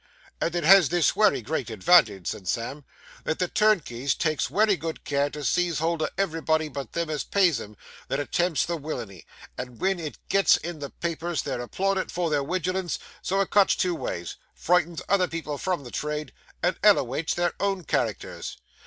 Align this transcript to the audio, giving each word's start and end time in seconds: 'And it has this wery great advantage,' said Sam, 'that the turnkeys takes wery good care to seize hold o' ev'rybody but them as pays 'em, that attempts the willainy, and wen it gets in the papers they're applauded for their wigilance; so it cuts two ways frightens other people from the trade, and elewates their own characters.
'And 0.41 0.55
it 0.55 0.63
has 0.63 0.89
this 0.89 1.15
wery 1.15 1.43
great 1.43 1.69
advantage,' 1.69 2.25
said 2.25 2.47
Sam, 2.47 2.85
'that 3.23 3.37
the 3.37 3.47
turnkeys 3.47 4.15
takes 4.15 4.49
wery 4.49 4.75
good 4.75 5.03
care 5.03 5.29
to 5.29 5.43
seize 5.43 5.77
hold 5.77 6.01
o' 6.01 6.09
ev'rybody 6.17 6.69
but 6.69 6.93
them 6.93 7.11
as 7.11 7.23
pays 7.23 7.61
'em, 7.61 7.77
that 8.07 8.19
attempts 8.19 8.65
the 8.65 8.77
willainy, 8.77 9.25
and 9.59 9.79
wen 9.79 9.99
it 9.99 10.17
gets 10.27 10.57
in 10.57 10.79
the 10.79 10.89
papers 10.89 11.43
they're 11.43 11.61
applauded 11.61 12.11
for 12.11 12.31
their 12.31 12.41
wigilance; 12.43 12.97
so 13.21 13.41
it 13.41 13.51
cuts 13.51 13.75
two 13.75 13.93
ways 13.93 14.37
frightens 14.55 15.03
other 15.07 15.27
people 15.27 15.59
from 15.59 15.83
the 15.83 15.91
trade, 15.91 16.33
and 16.63 16.77
elewates 16.81 17.35
their 17.35 17.53
own 17.59 17.83
characters. 17.83 18.57